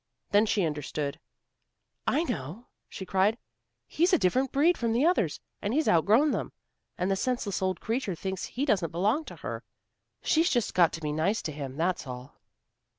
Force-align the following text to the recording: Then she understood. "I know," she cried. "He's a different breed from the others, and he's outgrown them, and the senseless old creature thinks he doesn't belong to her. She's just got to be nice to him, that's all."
Then 0.31 0.47
she 0.47 0.63
understood. 0.65 1.19
"I 2.07 2.23
know," 2.23 2.69
she 2.89 3.05
cried. 3.05 3.37
"He's 3.85 4.13
a 4.13 4.17
different 4.17 4.51
breed 4.51 4.75
from 4.75 4.93
the 4.93 5.05
others, 5.05 5.39
and 5.61 5.75
he's 5.75 5.87
outgrown 5.87 6.31
them, 6.31 6.53
and 6.97 7.11
the 7.11 7.15
senseless 7.15 7.61
old 7.61 7.79
creature 7.79 8.15
thinks 8.15 8.45
he 8.45 8.65
doesn't 8.65 8.91
belong 8.91 9.25
to 9.25 9.35
her. 9.35 9.63
She's 10.23 10.49
just 10.49 10.73
got 10.73 10.91
to 10.93 11.01
be 11.01 11.11
nice 11.11 11.43
to 11.43 11.51
him, 11.51 11.77
that's 11.77 12.07
all." 12.07 12.33